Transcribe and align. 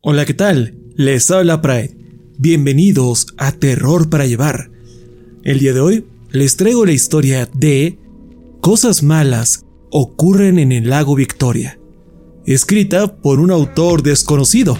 Hola, 0.00 0.24
¿qué 0.24 0.34
tal? 0.34 0.76
Les 0.94 1.28
habla 1.32 1.60
Pride. 1.60 1.96
Bienvenidos 2.38 3.26
a 3.36 3.50
Terror 3.50 4.08
para 4.08 4.26
Llevar. 4.26 4.70
El 5.42 5.58
día 5.58 5.72
de 5.72 5.80
hoy 5.80 6.04
les 6.30 6.56
traigo 6.56 6.86
la 6.86 6.92
historia 6.92 7.48
de 7.52 7.98
Cosas 8.60 9.02
malas 9.02 9.64
ocurren 9.90 10.60
en 10.60 10.70
el 10.70 10.88
lago 10.88 11.16
Victoria, 11.16 11.80
escrita 12.46 13.16
por 13.16 13.40
un 13.40 13.50
autor 13.50 14.04
desconocido. 14.04 14.78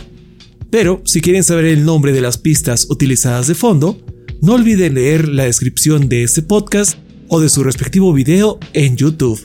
Pero 0.70 1.02
si 1.04 1.20
quieren 1.20 1.42
saber 1.42 1.64
el 1.64 1.84
nombre 1.84 2.12
de 2.12 2.20
las 2.20 2.38
pistas 2.38 2.86
utilizadas 2.88 3.48
de 3.48 3.56
fondo, 3.56 3.98
no 4.40 4.54
olviden 4.54 4.94
leer 4.94 5.26
la 5.26 5.46
descripción 5.46 6.08
de 6.08 6.22
este 6.22 6.42
podcast 6.42 6.96
o 7.26 7.40
de 7.40 7.48
su 7.48 7.64
respectivo 7.64 8.12
video 8.12 8.60
en 8.72 8.96
YouTube. 8.96 9.44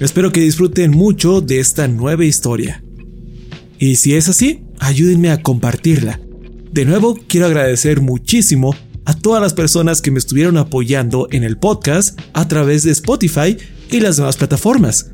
Espero 0.00 0.32
que 0.32 0.40
disfruten 0.40 0.90
mucho 0.90 1.40
de 1.40 1.60
esta 1.60 1.86
nueva 1.86 2.24
historia. 2.24 2.82
Y 3.78 3.94
si 3.94 4.14
es 4.14 4.28
así, 4.28 4.64
ayúdenme 4.80 5.30
a 5.30 5.42
compartirla. 5.42 6.20
De 6.72 6.84
nuevo, 6.84 7.16
quiero 7.28 7.46
agradecer 7.46 8.00
muchísimo 8.00 8.74
a 9.04 9.14
todas 9.14 9.42
las 9.42 9.54
personas 9.54 10.02
que 10.02 10.10
me 10.10 10.18
estuvieron 10.18 10.56
apoyando 10.56 11.28
en 11.30 11.44
el 11.44 11.58
podcast 11.58 12.18
a 12.32 12.48
través 12.48 12.82
de 12.82 12.92
Spotify 12.92 13.56
y 13.90 14.00
las 14.00 14.16
demás 14.16 14.36
plataformas. 14.36 15.12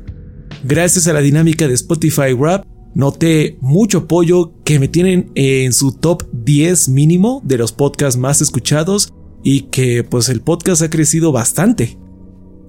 Gracias 0.63 1.07
a 1.07 1.13
la 1.13 1.21
dinámica 1.21 1.67
de 1.67 1.73
Spotify 1.73 2.33
Rap, 2.37 2.65
noté 2.93 3.57
mucho 3.61 3.99
apoyo 3.99 4.53
que 4.63 4.79
me 4.79 4.87
tienen 4.87 5.31
en 5.35 5.73
su 5.73 5.91
top 5.91 6.23
10 6.31 6.89
mínimo 6.89 7.41
de 7.43 7.57
los 7.57 7.71
podcasts 7.71 8.19
más 8.19 8.41
escuchados 8.41 9.13
y 9.43 9.61
que 9.69 10.03
pues 10.03 10.29
el 10.29 10.41
podcast 10.41 10.81
ha 10.81 10.89
crecido 10.89 11.31
bastante. 11.31 11.97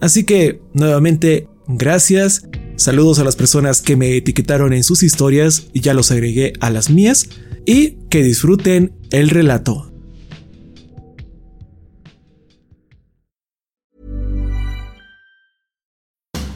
Así 0.00 0.24
que, 0.24 0.62
nuevamente, 0.74 1.48
gracias. 1.66 2.42
Saludos 2.78 3.18
a 3.18 3.24
las 3.24 3.34
personas 3.34 3.82
que 3.82 3.96
me 3.96 4.16
etiquetaron 4.16 4.72
en 4.72 4.84
sus 4.84 5.02
historias 5.02 5.64
y 5.72 5.80
ya 5.80 5.94
los 5.94 6.12
agregué 6.12 6.52
a 6.60 6.70
las 6.70 6.90
mías. 6.90 7.28
Y 7.66 7.96
que 8.08 8.22
disfruten 8.22 8.92
el 9.10 9.30
relato. 9.30 9.90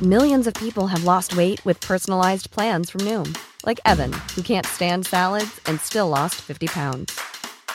Millions 0.00 0.46
of 0.46 0.54
people 0.54 0.86
have 0.86 1.02
lost 1.02 1.36
weight 1.36 1.60
with 1.64 1.80
personalized 1.80 2.52
plans 2.52 2.88
from 2.90 3.00
Noom, 3.04 3.36
like 3.66 3.80
Evan, 3.84 4.12
who 4.36 4.42
can't 4.42 4.66
stand 4.66 5.04
salads 5.04 5.60
and 5.66 5.80
still 5.80 6.08
lost 6.08 6.36
50 6.40 6.68
pounds. 6.68 7.12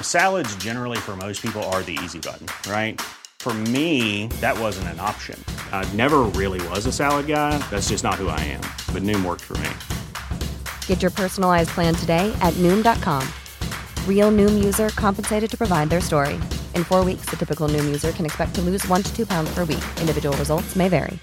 Salads, 0.01 0.55
generally, 0.55 0.97
for 0.97 1.17
most 1.17 1.41
people, 1.41 1.63
are 1.73 1.83
the 1.83 1.97
easy 2.01 2.19
button, 2.19 2.47
right? 2.71 2.99
For 3.39 3.53
me, 3.53 4.27
that 4.41 4.59
wasn't 4.59 4.89
an 4.89 4.99
option. 4.99 5.41
I 5.71 5.89
never 5.93 6.23
really 6.35 6.59
was 6.67 6.85
a 6.85 6.91
salad 6.91 7.27
guy. 7.27 7.57
That's 7.69 7.87
just 7.87 8.03
not 8.03 8.15
who 8.15 8.27
I 8.27 8.39
am. 8.41 8.61
But 8.93 9.03
Noom 9.03 9.23
worked 9.23 9.43
for 9.43 9.57
me. 9.57 9.69
Get 10.85 11.01
your 11.01 11.11
personalized 11.11 11.69
plan 11.69 11.95
today 11.95 12.35
at 12.41 12.53
Noom.com. 12.55 13.25
Real 14.05 14.31
Noom 14.33 14.61
user 14.61 14.89
compensated 14.89 15.49
to 15.49 15.57
provide 15.57 15.89
their 15.89 16.01
story. 16.01 16.33
In 16.75 16.83
four 16.83 17.05
weeks, 17.05 17.27
the 17.29 17.37
typical 17.37 17.69
Noom 17.69 17.85
user 17.85 18.11
can 18.11 18.25
expect 18.25 18.53
to 18.55 18.61
lose 18.61 18.85
one 18.89 19.01
to 19.01 19.15
two 19.15 19.25
pounds 19.25 19.49
per 19.53 19.63
week. 19.63 19.85
Individual 20.01 20.35
results 20.37 20.75
may 20.75 20.89
vary. 20.89 21.17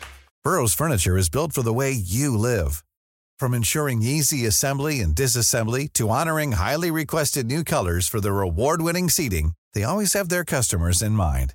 Burrow's 0.44 0.74
furniture 0.74 1.16
is 1.18 1.28
built 1.28 1.52
for 1.52 1.62
the 1.62 1.72
way 1.72 1.90
you 1.90 2.36
live. 2.36 2.84
From 3.38 3.54
ensuring 3.54 4.02
easy 4.02 4.46
assembly 4.46 5.00
and 5.00 5.14
disassembly 5.14 5.92
to 5.94 6.10
honoring 6.10 6.52
highly 6.52 6.90
requested 6.90 7.46
new 7.46 7.64
colors 7.64 8.06
for 8.06 8.20
their 8.20 8.40
award-winning 8.40 9.08
seating, 9.08 9.52
they 9.72 9.82
always 9.82 10.12
have 10.12 10.28
their 10.28 10.44
customers 10.44 11.02
in 11.02 11.12
mind. 11.12 11.54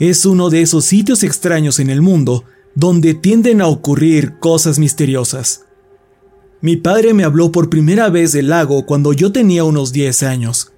es 0.00 0.24
uno 0.24 0.48
de 0.48 0.62
esos 0.62 0.86
sitios 0.86 1.22
extraños 1.22 1.78
en 1.78 1.90
el 1.90 2.00
mundo 2.00 2.44
donde 2.74 3.14
tienden 3.14 3.60
a 3.60 3.66
ocurrir 3.66 4.38
cosas 4.38 4.78
misteriosas. 4.78 5.66
Mi 6.62 6.76
padre 6.76 7.12
me 7.12 7.22
habló 7.22 7.52
por 7.52 7.68
primera 7.68 8.08
vez 8.08 8.32
del 8.32 8.48
lago 8.48 8.86
cuando 8.86 9.12
yo 9.12 9.30
tenía 9.30 9.62
unos 9.62 9.92
10 9.92 10.22
años. 10.22 10.72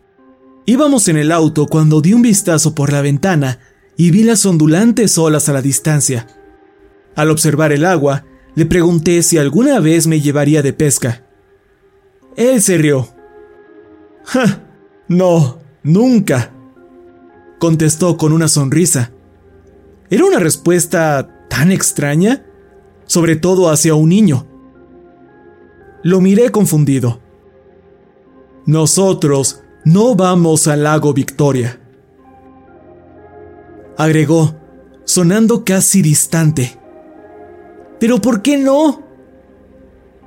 Íbamos 0.66 1.06
en 1.06 1.16
el 1.16 1.30
auto 1.30 1.66
cuando 1.66 2.00
di 2.00 2.12
un 2.12 2.22
vistazo 2.22 2.74
por 2.74 2.92
la 2.92 3.00
ventana 3.00 3.60
y 3.96 4.10
vi 4.10 4.24
las 4.24 4.44
ondulantes 4.44 5.16
olas 5.18 5.48
a 5.48 5.52
la 5.52 5.62
distancia. 5.62 6.26
Al 7.14 7.30
observar 7.30 7.72
el 7.72 7.84
agua, 7.84 8.24
le 8.56 8.66
pregunté 8.66 9.22
si 9.22 9.38
alguna 9.38 9.78
vez 9.78 10.08
me 10.08 10.20
llevaría 10.20 10.62
de 10.62 10.72
pesca. 10.72 11.24
Él 12.36 12.60
se 12.60 12.76
rió. 12.76 13.08
¡Ja! 14.24 14.62
No, 15.08 15.58
nunca 15.82 16.52
contestó 17.62 18.16
con 18.16 18.32
una 18.32 18.48
sonrisa. 18.48 19.12
Era 20.10 20.24
una 20.24 20.40
respuesta 20.40 21.46
tan 21.48 21.70
extraña, 21.70 22.44
sobre 23.06 23.36
todo 23.36 23.70
hacia 23.70 23.94
un 23.94 24.08
niño. 24.08 24.48
Lo 26.02 26.20
miré 26.20 26.50
confundido. 26.50 27.20
Nosotros 28.66 29.62
no 29.84 30.16
vamos 30.16 30.66
al 30.66 30.82
lago 30.82 31.14
Victoria. 31.14 31.78
Agregó, 33.96 34.56
sonando 35.04 35.64
casi 35.64 36.02
distante. 36.02 36.76
¿Pero 38.00 38.20
por 38.20 38.42
qué 38.42 38.58
no? 38.58 39.04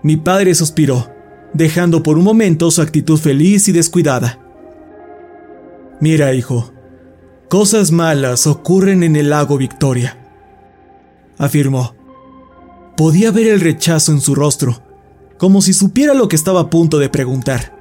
Mi 0.03 0.15
padre 0.15 0.55
suspiró, 0.55 1.11
dejando 1.53 2.01
por 2.01 2.17
un 2.17 2.23
momento 2.23 2.71
su 2.71 2.81
actitud 2.81 3.17
feliz 3.17 3.67
y 3.67 3.73
descuidada. 3.73 4.39
Mira, 5.99 6.33
hijo, 6.33 6.71
Cosas 7.49 7.91
malas 7.91 8.47
ocurren 8.47 9.03
en 9.03 9.15
el 9.15 9.29
lago 9.29 9.57
Victoria, 9.57 10.17
afirmó. 11.37 11.95
Podía 12.97 13.29
ver 13.29 13.47
el 13.47 13.61
rechazo 13.61 14.11
en 14.11 14.19
su 14.19 14.33
rostro, 14.33 14.81
como 15.37 15.61
si 15.61 15.73
supiera 15.73 16.15
lo 16.15 16.27
que 16.27 16.35
estaba 16.35 16.61
a 16.61 16.69
punto 16.71 16.97
de 16.97 17.09
preguntar. 17.09 17.75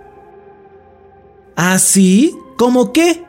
¿Ah, 1.57 1.79
sí? 1.79 2.37
¿Cómo 2.59 2.93
qué? 2.93 3.25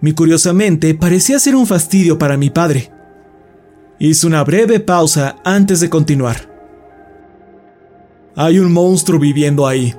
Mi 0.00 0.12
curiosamente 0.12 0.94
parecía 0.94 1.38
ser 1.38 1.56
un 1.56 1.66
fastidio 1.66 2.18
para 2.18 2.36
mi 2.36 2.50
padre. 2.50 2.92
Hice 3.98 4.26
una 4.26 4.44
breve 4.44 4.78
pausa 4.78 5.36
antes 5.44 5.80
de 5.80 5.88
continuar. 5.88 6.52
Hay 8.36 8.58
un 8.58 8.72
monstruo 8.72 9.18
viviendo 9.18 9.66
ahí, 9.66 9.94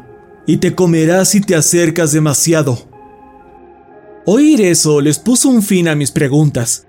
y 0.46 0.58
te 0.58 0.76
comerá 0.76 1.26
si 1.26 1.42
te 1.42 1.56
acercas 1.56 2.12
demasiado. 2.12 2.95
Oír 4.28 4.62
eso 4.62 5.02
les 5.02 5.20
puso 5.20 5.50
un 5.50 5.62
fin 5.62 5.88
a 5.88 5.96
mis 5.96 6.12
preguntas. 6.12 6.88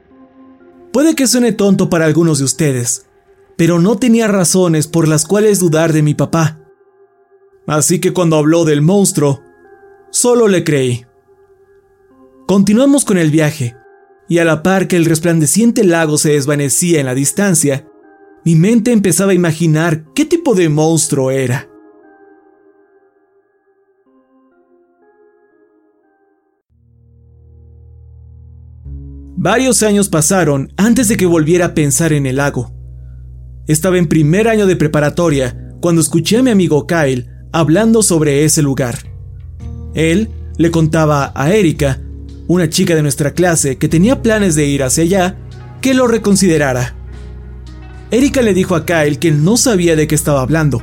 Puede 0.90 1.14
que 1.14 1.26
suene 1.26 1.52
tonto 1.52 1.90
para 1.90 2.06
algunos 2.06 2.38
de 2.38 2.44
ustedes, 2.44 3.04
pero 3.56 3.78
no 3.78 3.98
tenía 3.98 4.26
razones 4.26 4.86
por 4.86 5.06
las 5.06 5.26
cuales 5.26 5.58
dudar 5.58 5.92
de 5.92 6.02
mi 6.02 6.14
papá. 6.14 6.58
Así 7.66 7.98
que 7.98 8.14
cuando 8.14 8.36
habló 8.36 8.64
del 8.64 8.80
monstruo, 8.80 9.42
solo 10.10 10.48
le 10.48 10.64
creí. 10.64 11.04
Continuamos 12.46 13.04
con 13.04 13.18
el 13.18 13.30
viaje, 13.30 13.76
y 14.28 14.38
a 14.38 14.44
la 14.46 14.62
par 14.62 14.88
que 14.88 14.96
el 14.96 15.04
resplandeciente 15.04 15.84
lago 15.84 16.16
se 16.16 16.30
desvanecía 16.30 17.00
en 17.00 17.06
la 17.06 17.14
distancia, 17.14 17.86
mi 18.44 18.54
mente 18.54 18.92
empezaba 18.92 19.32
a 19.32 19.34
imaginar 19.34 20.04
qué 20.14 20.24
tipo 20.24 20.54
de 20.54 20.70
monstruo 20.70 21.30
era. 21.30 21.68
Varios 29.46 29.84
años 29.84 30.08
pasaron 30.08 30.72
antes 30.76 31.06
de 31.06 31.16
que 31.16 31.24
volviera 31.24 31.66
a 31.66 31.74
pensar 31.74 32.12
en 32.12 32.26
el 32.26 32.34
lago. 32.34 32.74
Estaba 33.68 33.96
en 33.96 34.08
primer 34.08 34.48
año 34.48 34.66
de 34.66 34.74
preparatoria 34.74 35.70
cuando 35.80 36.00
escuché 36.00 36.38
a 36.38 36.42
mi 36.42 36.50
amigo 36.50 36.88
Kyle 36.88 37.28
hablando 37.52 38.02
sobre 38.02 38.44
ese 38.44 38.60
lugar. 38.60 38.98
Él 39.94 40.30
le 40.58 40.72
contaba 40.72 41.30
a 41.32 41.54
Erika, 41.54 42.00
una 42.48 42.68
chica 42.68 42.96
de 42.96 43.02
nuestra 43.02 43.34
clase 43.34 43.78
que 43.78 43.88
tenía 43.88 44.20
planes 44.20 44.56
de 44.56 44.66
ir 44.66 44.82
hacia 44.82 45.04
allá, 45.04 45.38
que 45.80 45.94
lo 45.94 46.08
reconsiderara. 46.08 46.96
Erika 48.10 48.42
le 48.42 48.52
dijo 48.52 48.74
a 48.74 48.84
Kyle 48.84 49.20
que 49.20 49.30
no 49.30 49.56
sabía 49.56 49.94
de 49.94 50.08
qué 50.08 50.16
estaba 50.16 50.42
hablando, 50.42 50.82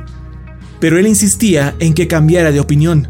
pero 0.80 0.98
él 0.98 1.06
insistía 1.06 1.74
en 1.80 1.92
que 1.92 2.08
cambiara 2.08 2.50
de 2.50 2.60
opinión. 2.60 3.08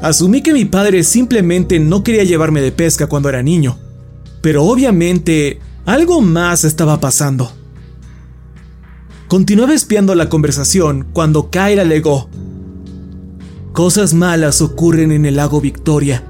Asumí 0.00 0.44
que 0.44 0.52
mi 0.52 0.64
padre 0.64 1.02
simplemente 1.02 1.80
no 1.80 2.04
quería 2.04 2.22
llevarme 2.22 2.60
de 2.60 2.70
pesca 2.70 3.08
cuando 3.08 3.28
era 3.28 3.42
niño, 3.42 3.78
pero 4.42 4.64
obviamente 4.64 5.60
algo 5.86 6.20
más 6.20 6.64
estaba 6.64 7.00
pasando. 7.00 7.50
Continuaba 9.28 9.72
espiando 9.72 10.14
la 10.14 10.28
conversación 10.28 11.06
cuando 11.14 11.48
Kyle 11.48 11.80
alegó. 11.80 12.28
Cosas 13.72 14.12
malas 14.12 14.60
ocurren 14.60 15.10
en 15.10 15.24
el 15.24 15.36
lago 15.36 15.62
Victoria. 15.62 16.22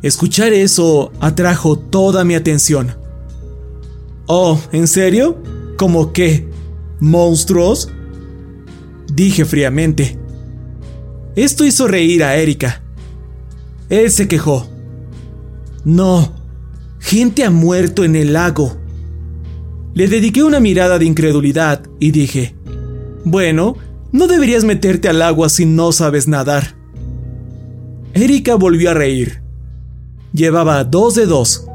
Escuchar 0.00 0.54
eso 0.54 1.12
atrajo 1.20 1.78
toda 1.78 2.24
mi 2.24 2.34
atención. 2.34 2.94
Oh, 4.26 4.58
¿en 4.72 4.88
serio? 4.88 5.42
¿Cómo 5.76 6.12
qué? 6.12 6.48
¿Monstruos? 7.00 7.90
Dije 9.12 9.44
fríamente. 9.44 10.18
Esto 11.36 11.64
hizo 11.64 11.86
reír 11.86 12.24
a 12.24 12.36
Erika. 12.36 12.82
Él 13.88 14.10
se 14.10 14.28
quejó. 14.28 14.66
No, 15.84 16.37
gente 17.00 17.44
ha 17.44 17.50
muerto 17.50 18.04
en 18.04 18.16
el 18.16 18.32
lago. 18.32 18.76
Le 19.94 20.08
dediqué 20.08 20.42
una 20.42 20.60
mirada 20.60 20.98
de 20.98 21.04
incredulidad 21.04 21.82
y 21.98 22.10
dije, 22.10 22.54
bueno, 23.24 23.76
no 24.12 24.26
deberías 24.26 24.64
meterte 24.64 25.08
al 25.08 25.22
agua 25.22 25.48
si 25.48 25.66
no 25.66 25.92
sabes 25.92 26.28
nadar. 26.28 26.76
Erika 28.14 28.54
volvió 28.54 28.90
a 28.90 28.94
reír. 28.94 29.42
Llevaba 30.32 30.84
dos 30.84 31.14
de 31.14 31.26
dos 31.26 31.68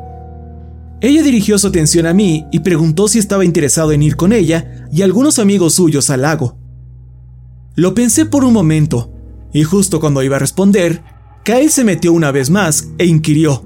ella 1.03 1.21
dirigió 1.21 1.59
su 1.59 1.67
atención 1.67 2.05
a 2.05 2.13
mí 2.13 2.45
y 2.49 2.61
preguntó 2.61 3.09
si 3.09 3.19
estaba 3.19 3.43
interesado 3.43 3.91
en 3.91 4.01
ir 4.01 4.15
con 4.15 4.31
ella 4.31 4.87
y 4.89 5.01
algunos 5.01 5.37
amigos 5.37 5.73
suyos 5.73 6.09
al 6.09 6.21
lago. 6.21 6.57
Lo 7.75 7.93
pensé 7.93 8.25
por 8.25 8.45
un 8.45 8.53
momento, 8.53 9.11
y 9.51 9.63
justo 9.63 9.99
cuando 9.99 10.23
iba 10.23 10.37
a 10.37 10.39
responder, 10.39 11.03
Kyle 11.43 11.69
se 11.69 11.83
metió 11.83 12.13
una 12.13 12.31
vez 12.31 12.49
más 12.49 12.87
e 12.97 13.05
inquirió. 13.05 13.65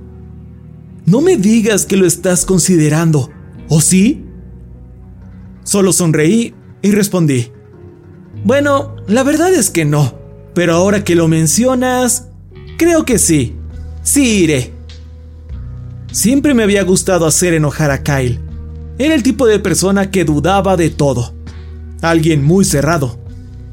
No 1.08 1.22
me 1.22 1.38
digas 1.38 1.86
que 1.86 1.96
lo 1.96 2.06
estás 2.06 2.46
considerando, 2.46 3.30
¿o 3.70 3.80
sí? 3.80 4.26
Solo 5.64 5.94
sonreí 5.94 6.54
y 6.82 6.92
respondí. 6.92 7.48
Bueno, 8.44 8.98
la 9.08 9.24
verdad 9.24 9.54
es 9.54 9.70
que 9.70 9.86
no, 9.86 10.20
pero 10.54 10.74
ahora 10.74 11.06
que 11.06 11.16
lo 11.16 11.30
mencionas, 11.30 12.28
creo 12.78 13.06
que 13.06 13.20
sí. 13.20 13.56
Sí 14.04 14.44
iré. 14.44 14.74
Siempre 16.12 16.54
me 16.54 16.64
había 16.64 16.84
gustado 16.84 17.26
hacer 17.26 17.54
enojar 17.54 17.90
a 17.90 18.04
Kyle. 18.04 18.42
Era 18.98 19.16
el 19.16 19.24
tipo 19.24 19.48
de 19.48 19.60
persona 19.60 20.12
que 20.12 20.26
dudaba 20.26 20.76
de 20.76 20.90
todo. 20.90 21.34
Alguien 22.02 22.44
muy 22.44 22.66
cerrado. 22.66 23.18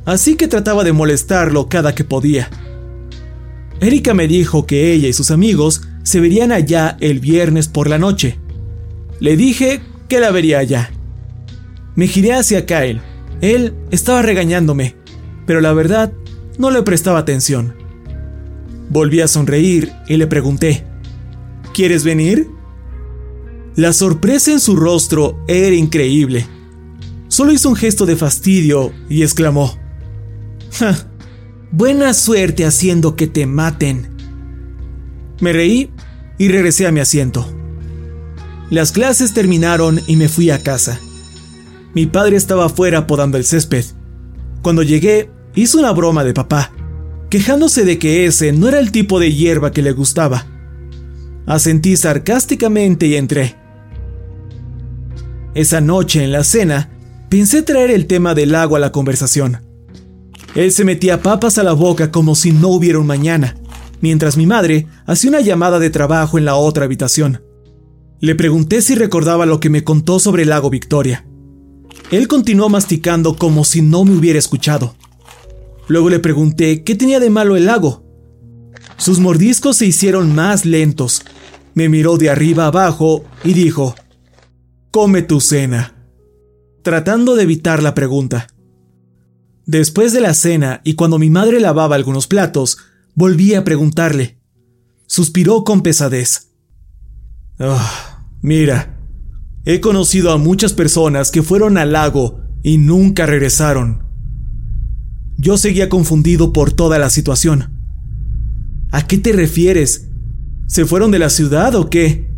Así 0.04 0.36
que 0.36 0.46
trataba 0.46 0.84
de 0.84 0.92
molestarlo 0.92 1.68
cada 1.68 1.96
que 1.96 2.04
podía. 2.04 2.48
Erika 3.80 4.14
me 4.14 4.28
dijo 4.28 4.66
que 4.66 4.92
ella 4.92 5.08
y 5.08 5.12
sus 5.12 5.30
amigos 5.30 5.82
se 6.02 6.20
verían 6.20 6.52
allá 6.52 6.96
el 7.00 7.20
viernes 7.20 7.68
por 7.68 7.88
la 7.88 7.98
noche. 7.98 8.38
Le 9.20 9.36
dije 9.36 9.80
que 10.08 10.20
la 10.20 10.30
vería 10.30 10.58
allá. 10.58 10.90
Me 11.96 12.06
giré 12.06 12.34
hacia 12.34 12.66
Kyle. 12.66 13.00
Él 13.40 13.74
estaba 13.90 14.22
regañándome, 14.22 14.94
pero 15.46 15.60
la 15.60 15.72
verdad 15.72 16.12
no 16.58 16.70
le 16.70 16.82
prestaba 16.82 17.18
atención. 17.18 17.74
Volví 18.90 19.20
a 19.20 19.28
sonreír 19.28 19.92
y 20.08 20.16
le 20.16 20.26
pregunté, 20.26 20.84
¿Quieres 21.74 22.04
venir? 22.04 22.48
La 23.74 23.92
sorpresa 23.92 24.52
en 24.52 24.60
su 24.60 24.76
rostro 24.76 25.44
era 25.48 25.74
increíble. 25.74 26.46
Solo 27.26 27.52
hizo 27.52 27.68
un 27.68 27.74
gesto 27.74 28.06
de 28.06 28.14
fastidio 28.14 28.92
y 29.08 29.22
exclamó, 29.22 29.76
Buena 31.76 32.14
suerte 32.14 32.64
haciendo 32.64 33.16
que 33.16 33.26
te 33.26 33.46
maten. 33.46 34.08
Me 35.40 35.52
reí 35.52 35.90
y 36.38 36.46
regresé 36.46 36.86
a 36.86 36.92
mi 36.92 37.00
asiento. 37.00 37.44
Las 38.70 38.92
clases 38.92 39.34
terminaron 39.34 40.00
y 40.06 40.14
me 40.14 40.28
fui 40.28 40.50
a 40.50 40.62
casa. 40.62 41.00
Mi 41.92 42.06
padre 42.06 42.36
estaba 42.36 42.66
afuera 42.66 43.08
podando 43.08 43.38
el 43.38 43.44
césped. 43.44 43.84
Cuando 44.62 44.84
llegué, 44.84 45.30
hizo 45.56 45.80
una 45.80 45.90
broma 45.90 46.22
de 46.22 46.32
papá, 46.32 46.70
quejándose 47.28 47.84
de 47.84 47.98
que 47.98 48.24
ese 48.24 48.52
no 48.52 48.68
era 48.68 48.78
el 48.78 48.92
tipo 48.92 49.18
de 49.18 49.34
hierba 49.34 49.72
que 49.72 49.82
le 49.82 49.90
gustaba. 49.90 50.46
Asentí 51.44 51.96
sarcásticamente 51.96 53.08
y 53.08 53.16
entré. 53.16 53.56
Esa 55.56 55.80
noche 55.80 56.22
en 56.22 56.30
la 56.30 56.44
cena, 56.44 56.90
pensé 57.28 57.62
traer 57.62 57.90
el 57.90 58.06
tema 58.06 58.36
del 58.36 58.54
agua 58.54 58.78
a 58.78 58.80
la 58.80 58.92
conversación. 58.92 59.63
Él 60.54 60.72
se 60.72 60.84
metía 60.84 61.22
papas 61.22 61.58
a 61.58 61.62
la 61.62 61.72
boca 61.72 62.10
como 62.10 62.34
si 62.34 62.52
no 62.52 62.68
hubiera 62.68 62.98
un 62.98 63.06
mañana, 63.06 63.56
mientras 64.00 64.36
mi 64.36 64.46
madre 64.46 64.86
hacía 65.06 65.30
una 65.30 65.40
llamada 65.40 65.78
de 65.78 65.90
trabajo 65.90 66.38
en 66.38 66.44
la 66.44 66.56
otra 66.56 66.84
habitación. 66.84 67.42
Le 68.20 68.34
pregunté 68.34 68.80
si 68.82 68.94
recordaba 68.94 69.46
lo 69.46 69.60
que 69.60 69.70
me 69.70 69.84
contó 69.84 70.20
sobre 70.20 70.42
el 70.42 70.50
lago 70.50 70.70
Victoria. 70.70 71.26
Él 72.10 72.28
continuó 72.28 72.68
masticando 72.68 73.36
como 73.36 73.64
si 73.64 73.82
no 73.82 74.04
me 74.04 74.16
hubiera 74.16 74.38
escuchado. 74.38 74.94
Luego 75.88 76.10
le 76.10 76.20
pregunté 76.20 76.84
qué 76.84 76.94
tenía 76.94 77.20
de 77.20 77.30
malo 77.30 77.56
el 77.56 77.66
lago, 77.66 78.04
sus 78.96 79.18
mordiscos 79.18 79.76
se 79.76 79.86
hicieron 79.86 80.34
más 80.34 80.64
lentos. 80.64 81.22
Me 81.74 81.88
miró 81.88 82.16
de 82.16 82.30
arriba 82.30 82.66
abajo 82.66 83.24
y 83.42 83.52
dijo, 83.52 83.94
Come 84.90 85.22
tu 85.22 85.40
cena, 85.40 85.94
tratando 86.82 87.34
de 87.34 87.42
evitar 87.42 87.82
la 87.82 87.94
pregunta. 87.94 88.46
Después 89.66 90.12
de 90.12 90.20
la 90.20 90.34
cena 90.34 90.80
y 90.84 90.94
cuando 90.94 91.18
mi 91.18 91.30
madre 91.30 91.60
lavaba 91.60 91.96
algunos 91.96 92.26
platos, 92.26 92.78
volví 93.14 93.54
a 93.54 93.64
preguntarle. 93.64 94.38
Suspiró 95.06 95.64
con 95.64 95.82
pesadez. 95.82 96.50
Ah, 97.58 98.26
mira, 98.42 99.00
he 99.64 99.80
conocido 99.80 100.32
a 100.32 100.38
muchas 100.38 100.72
personas 100.72 101.30
que 101.30 101.42
fueron 101.42 101.78
al 101.78 101.92
lago 101.92 102.40
y 102.62 102.78
nunca 102.78 103.26
regresaron. 103.26 104.04
Yo 105.36 105.56
seguía 105.56 105.88
confundido 105.88 106.52
por 106.52 106.72
toda 106.72 106.98
la 106.98 107.10
situación. 107.10 107.80
¿A 108.90 109.06
qué 109.06 109.18
te 109.18 109.32
refieres? 109.32 110.08
¿Se 110.66 110.84
fueron 110.84 111.10
de 111.10 111.18
la 111.18 111.30
ciudad 111.30 111.74
o 111.74 111.90
qué? 111.90 112.30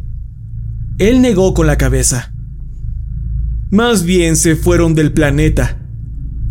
Él 0.99 1.21
negó 1.21 1.55
con 1.55 1.67
la 1.67 1.77
cabeza. 1.77 2.33
Más 3.71 4.05
bien 4.05 4.37
se 4.37 4.57
fueron 4.57 4.95
del 4.95 5.13
planeta. 5.13 5.86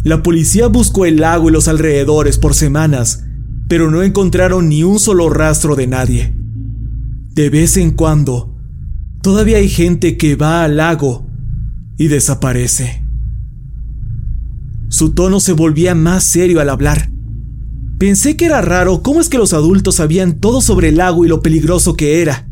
La 0.06 0.22
policía 0.22 0.68
buscó 0.68 1.08
el 1.08 1.16
lago 1.16 1.50
y 1.50 1.52
los 1.52 1.68
alrededores 1.68 2.38
por 2.38 2.54
semanas, 2.54 3.26
pero 3.68 3.90
no 3.90 4.04
encontraron 4.04 4.70
ni 4.70 4.84
un 4.84 5.00
solo 5.00 5.32
rastro 5.32 5.76
de 5.76 5.88
nadie. 5.88 6.32
De 7.34 7.50
vez 7.50 7.76
en 7.76 7.90
cuando, 7.90 8.56
todavía 9.24 9.58
hay 9.58 9.68
gente 9.68 10.16
que 10.16 10.36
va 10.36 10.64
al 10.64 10.78
lago 10.78 11.26
y 11.98 12.08
desaparece. 12.08 13.04
Su 14.90 15.16
tono 15.16 15.40
se 15.40 15.54
volvía 15.54 15.96
más 15.96 16.24
serio 16.24 16.62
al 16.62 16.70
hablar. 16.70 17.10
Pensé 17.98 18.38
que 18.38 18.46
era 18.46 18.62
raro 18.62 19.02
cómo 19.02 19.22
es 19.22 19.28
que 19.28 19.40
los 19.40 19.54
adultos 19.54 19.96
sabían 19.96 20.40
todo 20.40 20.62
sobre 20.62 20.90
el 20.90 20.98
lago 20.98 21.26
y 21.26 21.30
lo 21.30 21.42
peligroso 21.42 21.96
que 21.96 22.22
era. 22.22 22.48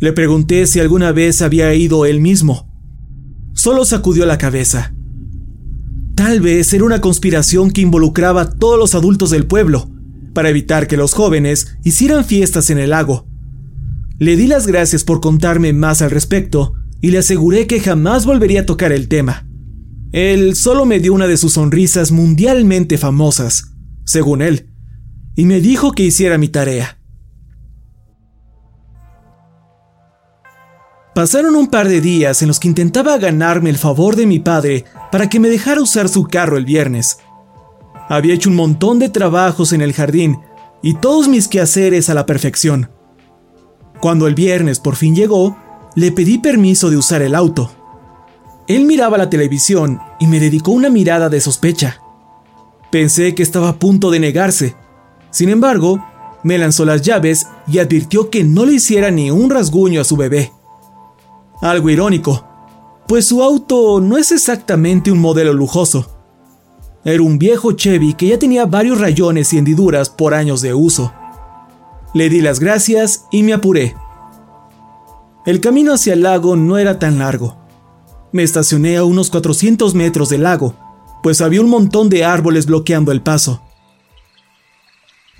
Le 0.00 0.14
pregunté 0.14 0.66
si 0.66 0.80
alguna 0.80 1.12
vez 1.12 1.42
había 1.42 1.74
ido 1.74 2.06
él 2.06 2.20
mismo. 2.20 2.72
Solo 3.52 3.84
sacudió 3.84 4.24
la 4.24 4.38
cabeza. 4.38 4.94
Tal 6.14 6.40
vez 6.40 6.72
era 6.72 6.84
una 6.84 7.00
conspiración 7.00 7.70
que 7.70 7.80
involucraba 7.80 8.42
a 8.42 8.50
todos 8.50 8.78
los 8.78 8.94
adultos 8.94 9.30
del 9.30 9.46
pueblo, 9.46 9.90
para 10.34 10.50
evitar 10.50 10.86
que 10.86 10.96
los 10.96 11.14
jóvenes 11.14 11.76
hicieran 11.84 12.24
fiestas 12.24 12.70
en 12.70 12.78
el 12.78 12.90
lago. 12.90 13.26
Le 14.18 14.36
di 14.36 14.46
las 14.46 14.66
gracias 14.66 15.04
por 15.04 15.20
contarme 15.20 15.72
más 15.72 16.02
al 16.02 16.10
respecto 16.10 16.74
y 17.00 17.10
le 17.10 17.18
aseguré 17.18 17.66
que 17.66 17.80
jamás 17.80 18.26
volvería 18.26 18.60
a 18.60 18.66
tocar 18.66 18.92
el 18.92 19.08
tema. 19.08 19.48
Él 20.12 20.54
solo 20.54 20.84
me 20.84 21.00
dio 21.00 21.14
una 21.14 21.26
de 21.26 21.36
sus 21.36 21.54
sonrisas 21.54 22.12
mundialmente 22.12 22.98
famosas, 22.98 23.72
según 24.04 24.42
él, 24.42 24.70
y 25.34 25.46
me 25.46 25.60
dijo 25.60 25.92
que 25.92 26.04
hiciera 26.04 26.38
mi 26.38 26.48
tarea. 26.48 27.01
Pasaron 31.14 31.56
un 31.56 31.66
par 31.66 31.88
de 31.88 32.00
días 32.00 32.40
en 32.40 32.48
los 32.48 32.58
que 32.58 32.68
intentaba 32.68 33.18
ganarme 33.18 33.68
el 33.68 33.76
favor 33.76 34.16
de 34.16 34.26
mi 34.26 34.38
padre 34.38 34.86
para 35.10 35.28
que 35.28 35.40
me 35.40 35.50
dejara 35.50 35.82
usar 35.82 36.08
su 36.08 36.24
carro 36.24 36.56
el 36.56 36.64
viernes. 36.64 37.18
Había 38.08 38.32
hecho 38.32 38.48
un 38.48 38.56
montón 38.56 38.98
de 38.98 39.10
trabajos 39.10 39.74
en 39.74 39.82
el 39.82 39.92
jardín 39.92 40.38
y 40.80 40.94
todos 40.94 41.28
mis 41.28 41.48
quehaceres 41.48 42.08
a 42.08 42.14
la 42.14 42.24
perfección. 42.24 42.90
Cuando 44.00 44.26
el 44.26 44.34
viernes 44.34 44.80
por 44.80 44.96
fin 44.96 45.14
llegó, 45.14 45.56
le 45.94 46.12
pedí 46.12 46.38
permiso 46.38 46.88
de 46.88 46.96
usar 46.96 47.20
el 47.20 47.34
auto. 47.34 47.70
Él 48.66 48.86
miraba 48.86 49.18
la 49.18 49.28
televisión 49.28 50.00
y 50.18 50.26
me 50.26 50.40
dedicó 50.40 50.70
una 50.70 50.88
mirada 50.88 51.28
de 51.28 51.42
sospecha. 51.42 52.00
Pensé 52.90 53.34
que 53.34 53.42
estaba 53.42 53.68
a 53.68 53.78
punto 53.78 54.10
de 54.10 54.18
negarse. 54.18 54.76
Sin 55.30 55.50
embargo, 55.50 56.02
me 56.42 56.56
lanzó 56.56 56.86
las 56.86 57.02
llaves 57.02 57.46
y 57.68 57.80
advirtió 57.80 58.30
que 58.30 58.44
no 58.44 58.64
le 58.64 58.74
hiciera 58.74 59.10
ni 59.10 59.30
un 59.30 59.50
rasguño 59.50 60.00
a 60.00 60.04
su 60.04 60.16
bebé. 60.16 60.52
Algo 61.62 61.90
irónico, 61.90 62.44
pues 63.06 63.26
su 63.26 63.40
auto 63.40 64.00
no 64.00 64.18
es 64.18 64.32
exactamente 64.32 65.12
un 65.12 65.20
modelo 65.20 65.52
lujoso. 65.52 66.18
Era 67.04 67.22
un 67.22 67.38
viejo 67.38 67.70
Chevy 67.70 68.14
que 68.14 68.26
ya 68.26 68.38
tenía 68.40 68.66
varios 68.66 69.00
rayones 69.00 69.52
y 69.52 69.58
hendiduras 69.58 70.10
por 70.10 70.34
años 70.34 70.60
de 70.60 70.74
uso. 70.74 71.14
Le 72.14 72.28
di 72.28 72.40
las 72.40 72.58
gracias 72.58 73.26
y 73.30 73.44
me 73.44 73.52
apuré. 73.52 73.94
El 75.46 75.60
camino 75.60 75.94
hacia 75.94 76.14
el 76.14 76.24
lago 76.24 76.56
no 76.56 76.78
era 76.78 76.98
tan 76.98 77.20
largo. 77.20 77.56
Me 78.32 78.42
estacioné 78.42 78.96
a 78.96 79.04
unos 79.04 79.30
400 79.30 79.94
metros 79.94 80.30
del 80.30 80.42
lago, 80.42 80.74
pues 81.22 81.40
había 81.40 81.60
un 81.60 81.70
montón 81.70 82.08
de 82.08 82.24
árboles 82.24 82.66
bloqueando 82.66 83.12
el 83.12 83.22
paso. 83.22 83.62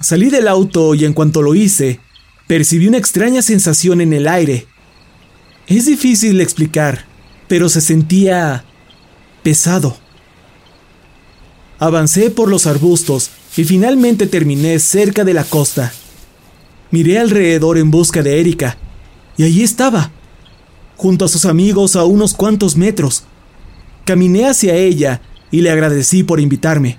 Salí 0.00 0.30
del 0.30 0.46
auto 0.46 0.94
y 0.94 1.04
en 1.04 1.14
cuanto 1.14 1.42
lo 1.42 1.56
hice, 1.56 1.98
percibí 2.46 2.86
una 2.86 2.98
extraña 2.98 3.42
sensación 3.42 4.00
en 4.00 4.12
el 4.12 4.28
aire 4.28 4.68
es 5.66 5.86
difícil 5.86 6.40
explicar, 6.40 7.06
pero 7.48 7.68
se 7.68 7.80
sentía 7.80 8.64
pesado. 9.42 9.96
Avancé 11.78 12.30
por 12.30 12.48
los 12.48 12.66
arbustos 12.66 13.30
y 13.56 13.64
finalmente 13.64 14.26
terminé 14.26 14.78
cerca 14.78 15.24
de 15.24 15.34
la 15.34 15.44
costa. 15.44 15.92
Miré 16.90 17.18
alrededor 17.18 17.78
en 17.78 17.90
busca 17.90 18.22
de 18.22 18.40
Erika, 18.40 18.76
y 19.36 19.44
allí 19.44 19.62
estaba, 19.62 20.10
junto 20.96 21.24
a 21.24 21.28
sus 21.28 21.46
amigos 21.46 21.96
a 21.96 22.04
unos 22.04 22.34
cuantos 22.34 22.76
metros. 22.76 23.24
Caminé 24.04 24.46
hacia 24.46 24.74
ella 24.74 25.20
y 25.50 25.60
le 25.60 25.70
agradecí 25.70 26.22
por 26.22 26.40
invitarme. 26.40 26.98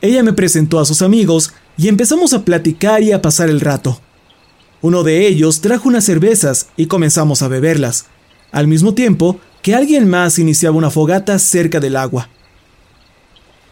Ella 0.00 0.22
me 0.22 0.32
presentó 0.32 0.78
a 0.78 0.84
sus 0.84 1.02
amigos 1.02 1.52
y 1.76 1.88
empezamos 1.88 2.32
a 2.32 2.44
platicar 2.44 3.02
y 3.02 3.12
a 3.12 3.20
pasar 3.20 3.48
el 3.48 3.60
rato. 3.60 4.00
Uno 4.80 5.02
de 5.02 5.26
ellos 5.26 5.60
trajo 5.60 5.88
unas 5.88 6.04
cervezas 6.04 6.68
y 6.76 6.86
comenzamos 6.86 7.42
a 7.42 7.48
beberlas, 7.48 8.06
al 8.52 8.68
mismo 8.68 8.94
tiempo 8.94 9.40
que 9.62 9.74
alguien 9.74 10.08
más 10.08 10.38
iniciaba 10.38 10.76
una 10.76 10.90
fogata 10.90 11.38
cerca 11.38 11.80
del 11.80 11.96
agua. 11.96 12.28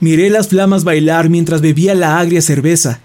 Miré 0.00 0.30
las 0.30 0.48
flamas 0.48 0.84
bailar 0.84 1.30
mientras 1.30 1.60
bebía 1.60 1.94
la 1.94 2.18
agria 2.18 2.42
cerveza. 2.42 3.00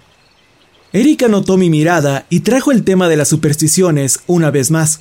Erika 0.92 1.28
notó 1.28 1.56
mi 1.56 1.70
mirada 1.70 2.26
y 2.28 2.40
trajo 2.40 2.70
el 2.70 2.84
tema 2.84 3.08
de 3.08 3.16
las 3.16 3.28
supersticiones 3.28 4.20
una 4.26 4.50
vez 4.50 4.70
más. 4.70 5.00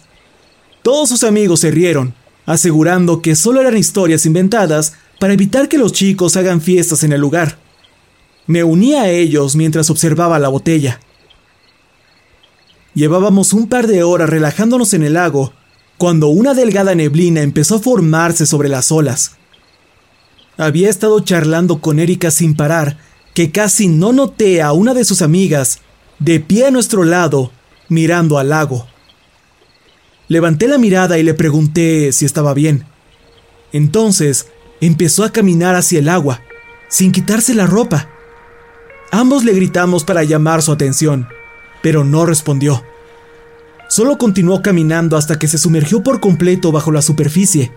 Todos 0.84 1.10
sus 1.10 1.24
amigos 1.24 1.60
se 1.60 1.72
rieron, 1.72 2.14
asegurando 2.46 3.22
que 3.22 3.36
solo 3.36 3.60
eran 3.62 3.78
historias 3.78 4.26
inventadas 4.26 4.94
para 5.20 5.34
evitar 5.34 5.68
que 5.68 5.78
los 5.78 5.92
chicos 5.92 6.38
hagan 6.38 6.62
fiestas 6.62 7.04
en 7.04 7.12
el 7.12 7.20
lugar. 7.20 7.58
Me 8.48 8.64
uní 8.64 8.94
a 8.94 9.10
ellos 9.10 9.56
mientras 9.56 9.90
observaba 9.90 10.40
la 10.40 10.48
botella. 10.48 11.00
Llevábamos 12.94 13.54
un 13.54 13.68
par 13.68 13.88
de 13.88 14.04
horas 14.04 14.30
relajándonos 14.30 14.94
en 14.94 15.04
el 15.04 15.14
lago 15.14 15.54
cuando 15.98 16.28
una 16.28 16.54
delgada 16.54 16.94
neblina 16.94 17.42
empezó 17.42 17.76
a 17.76 17.80
formarse 17.80 18.46
sobre 18.46 18.68
las 18.68 18.92
olas. 18.92 19.38
Había 20.58 20.90
estado 20.90 21.20
charlando 21.22 21.80
con 21.80 22.00
Erika 22.00 22.32
sin 22.32 22.56
parar, 22.56 22.98
que 23.34 23.52
casi 23.52 23.88
no 23.88 24.12
noté 24.12 24.62
a 24.62 24.74
una 24.74 24.94
de 24.94 25.06
sus 25.06 25.22
amigas 25.22 25.80
de 26.20 26.40
pie 26.40 26.68
a 26.68 26.72
nuestro 26.72 27.06
lado, 27.06 27.52
mirando 27.88 28.38
al 28.38 28.50
lago. 28.50 28.88
Levanté 30.28 30.68
la 30.68 30.78
mirada 30.78 31.18
y 31.18 31.24
le 31.24 31.34
pregunté 31.34 32.12
si 32.12 32.26
estaba 32.26 32.54
bien. 32.54 32.86
Entonces 33.72 34.48
empezó 34.82 35.24
a 35.24 35.32
caminar 35.32 35.76
hacia 35.76 36.00
el 36.00 36.10
agua, 36.10 36.42
sin 36.90 37.12
quitarse 37.12 37.54
la 37.54 37.68
ropa. 37.68 38.10
Ambos 39.12 39.46
le 39.46 39.54
gritamos 39.54 40.04
para 40.04 40.24
llamar 40.24 40.62
su 40.62 40.72
atención 40.72 41.28
pero 41.82 42.04
no 42.04 42.26
respondió. 42.26 42.84
Solo 43.90 44.18
continuó 44.18 44.62
caminando 44.62 45.18
hasta 45.18 45.38
que 45.38 45.48
se 45.48 45.58
sumergió 45.58 46.02
por 46.02 46.20
completo 46.20 46.72
bajo 46.72 46.92
la 46.92 47.02
superficie. 47.02 47.72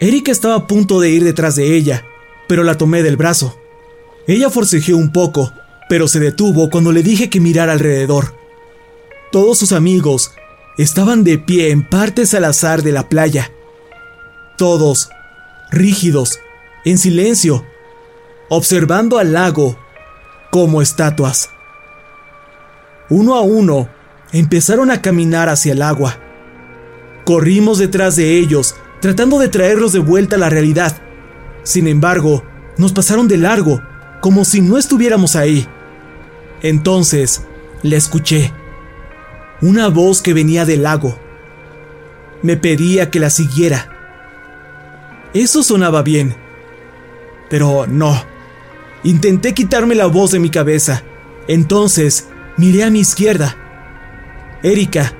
Erika 0.00 0.32
estaba 0.32 0.56
a 0.56 0.66
punto 0.66 1.00
de 1.00 1.10
ir 1.10 1.24
detrás 1.24 1.56
de 1.56 1.74
ella, 1.76 2.04
pero 2.48 2.64
la 2.64 2.76
tomé 2.76 3.02
del 3.02 3.16
brazo. 3.16 3.58
Ella 4.26 4.50
forcejeó 4.50 4.96
un 4.96 5.12
poco, 5.12 5.52
pero 5.88 6.08
se 6.08 6.20
detuvo 6.20 6.70
cuando 6.70 6.92
le 6.92 7.02
dije 7.02 7.30
que 7.30 7.40
mirara 7.40 7.72
alrededor. 7.72 8.34
Todos 9.30 9.58
sus 9.58 9.72
amigos 9.72 10.32
estaban 10.76 11.24
de 11.24 11.38
pie 11.38 11.70
en 11.70 11.88
partes 11.88 12.34
al 12.34 12.44
azar 12.44 12.82
de 12.82 12.92
la 12.92 13.08
playa. 13.08 13.50
Todos, 14.58 15.08
rígidos, 15.70 16.38
en 16.84 16.98
silencio, 16.98 17.64
observando 18.48 19.18
al 19.18 19.32
lago 19.32 19.78
como 20.50 20.82
estatuas. 20.82 21.48
Uno 23.14 23.34
a 23.34 23.42
uno, 23.42 23.90
empezaron 24.32 24.90
a 24.90 25.02
caminar 25.02 25.50
hacia 25.50 25.72
el 25.72 25.82
agua. 25.82 26.16
Corrimos 27.26 27.76
detrás 27.76 28.16
de 28.16 28.38
ellos, 28.38 28.74
tratando 29.02 29.38
de 29.38 29.48
traerlos 29.48 29.92
de 29.92 29.98
vuelta 29.98 30.36
a 30.36 30.38
la 30.38 30.48
realidad. 30.48 30.96
Sin 31.62 31.88
embargo, 31.88 32.42
nos 32.78 32.94
pasaron 32.94 33.28
de 33.28 33.36
largo, 33.36 33.82
como 34.22 34.46
si 34.46 34.62
no 34.62 34.78
estuviéramos 34.78 35.36
ahí. 35.36 35.68
Entonces, 36.62 37.42
la 37.82 37.96
escuché. 37.96 38.50
Una 39.60 39.88
voz 39.88 40.22
que 40.22 40.32
venía 40.32 40.64
del 40.64 40.84
lago. 40.84 41.18
Me 42.40 42.56
pedía 42.56 43.10
que 43.10 43.20
la 43.20 43.28
siguiera. 43.28 43.90
Eso 45.34 45.62
sonaba 45.62 46.00
bien. 46.00 46.34
Pero 47.50 47.86
no. 47.86 48.24
Intenté 49.04 49.52
quitarme 49.52 49.94
la 49.96 50.06
voz 50.06 50.30
de 50.30 50.38
mi 50.38 50.48
cabeza. 50.48 51.02
Entonces 51.46 52.28
Miré 52.56 52.84
a 52.84 52.90
mi 52.90 53.00
izquierda. 53.00 53.56
Erika 54.62 55.12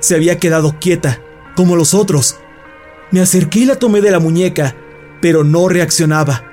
se 0.00 0.14
había 0.14 0.38
quedado 0.38 0.78
quieta, 0.78 1.20
como 1.54 1.76
los 1.76 1.94
otros. 1.94 2.38
Me 3.10 3.20
acerqué 3.20 3.60
y 3.60 3.64
la 3.64 3.76
tomé 3.76 4.00
de 4.00 4.10
la 4.10 4.20
muñeca, 4.20 4.74
pero 5.20 5.44
no 5.44 5.68
reaccionaba. 5.68 6.44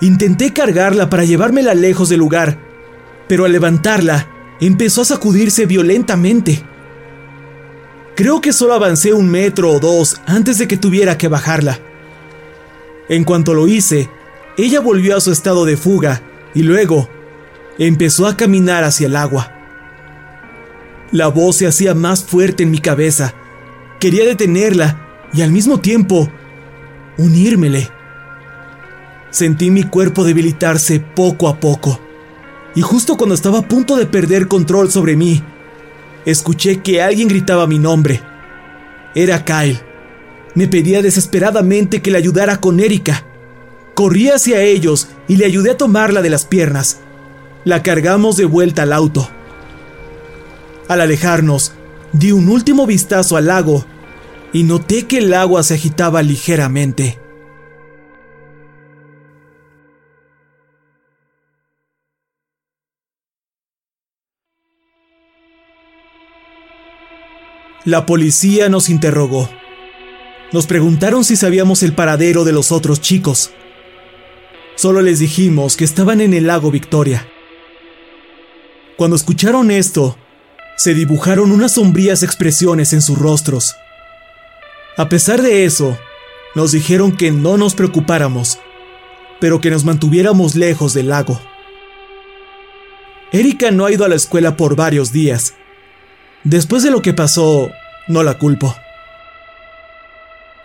Intenté 0.00 0.52
cargarla 0.52 1.10
para 1.10 1.24
llevármela 1.24 1.74
lejos 1.74 2.08
del 2.08 2.20
lugar, 2.20 2.58
pero 3.28 3.44
al 3.44 3.52
levantarla, 3.52 4.28
empezó 4.60 5.02
a 5.02 5.06
sacudirse 5.06 5.66
violentamente. 5.66 6.62
Creo 8.14 8.40
que 8.40 8.52
solo 8.52 8.74
avancé 8.74 9.12
un 9.12 9.28
metro 9.28 9.70
o 9.70 9.80
dos 9.80 10.20
antes 10.26 10.58
de 10.58 10.68
que 10.68 10.76
tuviera 10.76 11.18
que 11.18 11.28
bajarla. 11.28 11.78
En 13.08 13.24
cuanto 13.24 13.54
lo 13.54 13.66
hice, 13.68 14.08
ella 14.56 14.80
volvió 14.80 15.16
a 15.16 15.20
su 15.20 15.32
estado 15.32 15.64
de 15.64 15.76
fuga 15.76 16.22
y 16.54 16.62
luego 16.62 17.08
empezó 17.78 18.26
a 18.26 18.36
caminar 18.36 18.84
hacia 18.84 19.06
el 19.06 19.16
agua. 19.16 19.52
La 21.10 21.28
voz 21.28 21.56
se 21.56 21.66
hacía 21.66 21.94
más 21.94 22.24
fuerte 22.24 22.62
en 22.62 22.70
mi 22.70 22.78
cabeza. 22.78 23.34
Quería 24.00 24.24
detenerla 24.24 25.00
y 25.32 25.42
al 25.42 25.52
mismo 25.52 25.80
tiempo 25.80 26.28
unírmele. 27.18 27.88
Sentí 29.30 29.70
mi 29.70 29.84
cuerpo 29.84 30.24
debilitarse 30.24 31.00
poco 31.00 31.48
a 31.48 31.58
poco. 31.58 32.00
Y 32.74 32.82
justo 32.82 33.16
cuando 33.16 33.34
estaba 33.34 33.60
a 33.60 33.68
punto 33.68 33.96
de 33.96 34.06
perder 34.06 34.48
control 34.48 34.90
sobre 34.90 35.16
mí, 35.16 35.42
escuché 36.24 36.82
que 36.82 37.02
alguien 37.02 37.28
gritaba 37.28 37.66
mi 37.66 37.78
nombre. 37.78 38.20
Era 39.14 39.44
Kyle. 39.44 39.80
Me 40.54 40.68
pedía 40.68 41.02
desesperadamente 41.02 42.02
que 42.02 42.10
le 42.10 42.18
ayudara 42.18 42.60
con 42.60 42.80
Erika. 42.80 43.24
Corrí 43.94 44.28
hacia 44.28 44.62
ellos 44.62 45.08
y 45.28 45.36
le 45.36 45.46
ayudé 45.46 45.72
a 45.72 45.76
tomarla 45.76 46.22
de 46.22 46.30
las 46.30 46.44
piernas. 46.44 47.00
La 47.64 47.82
cargamos 47.82 48.36
de 48.36 48.44
vuelta 48.44 48.82
al 48.82 48.92
auto. 48.92 49.26
Al 50.86 51.00
alejarnos, 51.00 51.72
di 52.12 52.30
un 52.30 52.50
último 52.50 52.86
vistazo 52.86 53.38
al 53.38 53.46
lago 53.46 53.86
y 54.52 54.64
noté 54.64 55.06
que 55.06 55.18
el 55.18 55.32
agua 55.32 55.62
se 55.62 55.72
agitaba 55.72 56.22
ligeramente. 56.22 57.18
La 67.86 68.04
policía 68.04 68.68
nos 68.68 68.90
interrogó. 68.90 69.48
Nos 70.52 70.66
preguntaron 70.66 71.24
si 71.24 71.36
sabíamos 71.36 71.82
el 71.82 71.94
paradero 71.94 72.44
de 72.44 72.52
los 72.52 72.72
otros 72.72 73.00
chicos. 73.00 73.52
Solo 74.74 75.00
les 75.00 75.18
dijimos 75.18 75.78
que 75.78 75.84
estaban 75.84 76.20
en 76.20 76.34
el 76.34 76.46
lago 76.46 76.70
Victoria. 76.70 77.26
Cuando 78.96 79.16
escucharon 79.16 79.70
esto, 79.70 80.16
se 80.76 80.94
dibujaron 80.94 81.52
unas 81.52 81.72
sombrías 81.72 82.22
expresiones 82.22 82.92
en 82.92 83.02
sus 83.02 83.18
rostros. 83.18 83.74
A 84.96 85.08
pesar 85.08 85.42
de 85.42 85.64
eso, 85.64 85.98
nos 86.54 86.72
dijeron 86.72 87.16
que 87.16 87.30
no 87.30 87.56
nos 87.56 87.74
preocupáramos, 87.74 88.58
pero 89.40 89.60
que 89.60 89.70
nos 89.70 89.84
mantuviéramos 89.84 90.54
lejos 90.54 90.94
del 90.94 91.08
lago. 91.08 91.40
Erika 93.32 93.70
no 93.70 93.84
ha 93.84 93.92
ido 93.92 94.04
a 94.04 94.08
la 94.08 94.14
escuela 94.14 94.56
por 94.56 94.76
varios 94.76 95.10
días 95.12 95.54
Después 96.44 96.82
de 96.82 96.90
lo 96.90 97.00
que 97.00 97.14
pasó, 97.14 97.70
no 98.06 98.22
la 98.22 98.36
culpo. 98.36 98.76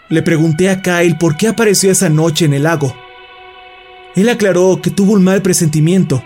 Le 0.10 0.22
pregunté 0.22 0.70
a 0.70 0.82
Kyle 0.82 1.16
por 1.18 1.38
qué 1.38 1.48
apareció 1.48 1.90
esa 1.90 2.10
noche 2.10 2.44
en 2.44 2.54
el 2.54 2.64
lago. 2.64 2.94
Él 4.18 4.28
aclaró 4.28 4.82
que 4.82 4.92
tuvo 4.92 5.14
un 5.14 5.24
mal 5.24 5.42
presentimiento 5.42 6.22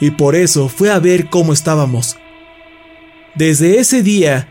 y 0.00 0.12
por 0.12 0.34
eso 0.34 0.68
fue 0.68 0.90
a 0.90 0.98
ver 0.98 1.28
cómo 1.28 1.52
estábamos. 1.52 2.16
Desde 3.34 3.78
ese 3.78 4.02
día, 4.02 4.48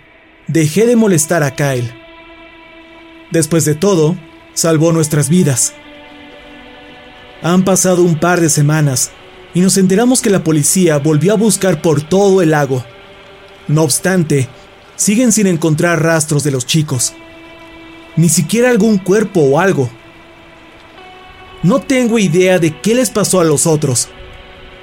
dejé 0.48 0.86
de 0.86 0.96
molestar 0.96 1.44
a 1.44 1.56
Kyle. 1.56 1.92
Después 3.32 3.66
de 3.66 3.76
todo, 3.76 4.16
salvó 4.54 4.92
nuestras 4.92 5.30
vidas. 5.30 5.74
Han 7.42 7.64
pasado 7.64 8.04
un 8.04 8.20
par 8.20 8.42
de 8.42 8.50
semanas 8.50 9.12
y 9.54 9.62
nos 9.62 9.78
enteramos 9.78 10.22
que 10.22 10.30
la 10.30 10.44
policía 10.44 10.98
volvió 10.98 11.34
a 11.34 11.38
buscar 11.38 11.82
por 11.82 12.02
todo 12.02 12.42
el 12.42 12.52
lago 12.52 12.84
no 13.70 13.84
obstante, 13.84 14.50
siguen 14.96 15.32
sin 15.32 15.46
encontrar 15.46 16.02
rastros 16.02 16.44
de 16.44 16.50
los 16.50 16.66
chicos. 16.66 17.14
Ni 18.16 18.28
siquiera 18.28 18.72
algún 18.72 18.98
cuerpo 18.98 19.42
o 19.42 19.60
algo. 19.60 19.92
No 21.62 21.80
tengo 21.80 22.18
idea 22.18 22.58
de 22.58 22.82
qué 22.82 22.96
les 22.96 23.12
pasó 23.12 23.40
a 23.40 23.44
los 23.44 23.68
otros, 23.68 24.10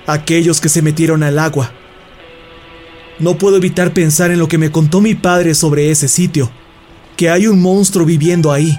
aquellos 0.06 0.60
que 0.60 0.68
se 0.68 0.82
metieron 0.82 1.22
al 1.22 1.38
agua. 1.38 1.72
No 3.18 3.38
puedo 3.38 3.56
evitar 3.56 3.92
pensar 3.92 4.30
en 4.30 4.38
lo 4.38 4.48
que 4.48 4.58
me 4.58 4.70
contó 4.70 5.00
mi 5.00 5.14
padre 5.14 5.54
sobre 5.54 5.90
ese 5.90 6.08
sitio, 6.08 6.50
que 7.16 7.30
hay 7.30 7.46
un 7.46 7.60
monstruo 7.60 8.04
viviendo 8.04 8.52
ahí. 8.52 8.78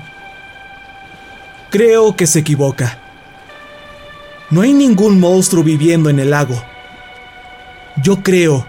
Creo 1.70 2.16
que 2.16 2.28
se 2.28 2.40
equivoca. 2.40 3.00
No 4.50 4.62
hay 4.62 4.74
ningún 4.74 5.20
monstruo 5.20 5.64
viviendo 5.64 6.10
en 6.10 6.20
el 6.20 6.30
lago. 6.30 6.64
Yo 8.02 8.24
creo 8.24 8.66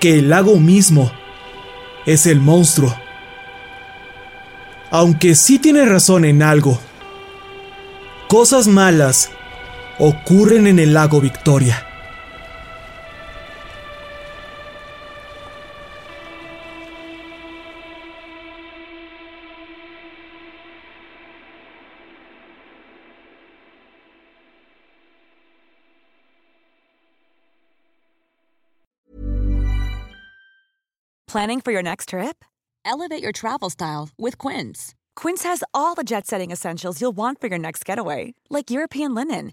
que 0.00 0.18
el 0.18 0.30
lago 0.30 0.58
mismo 0.58 1.10
es 2.06 2.26
el 2.26 2.40
monstruo. 2.40 2.94
Aunque 4.90 5.34
sí 5.34 5.58
tiene 5.58 5.84
razón 5.84 6.24
en 6.24 6.42
algo. 6.42 6.78
Cosas 8.28 8.68
malas 8.68 9.30
ocurren 9.98 10.66
en 10.66 10.78
el 10.78 10.92
lago 10.92 11.20
Victoria. 11.20 11.84
Planning 31.28 31.60
for 31.60 31.72
your 31.72 31.82
next 31.82 32.08
trip? 32.08 32.42
Elevate 32.86 33.22
your 33.22 33.32
travel 33.32 33.68
style 33.68 34.08
with 34.18 34.38
Quince. 34.38 34.94
Quince 35.14 35.42
has 35.42 35.62
all 35.74 35.94
the 35.94 36.02
jet 36.02 36.26
setting 36.26 36.50
essentials 36.50 37.02
you'll 37.02 37.16
want 37.16 37.38
for 37.38 37.48
your 37.48 37.58
next 37.58 37.84
getaway, 37.84 38.34
like 38.48 38.70
European 38.70 39.14
linen, 39.14 39.52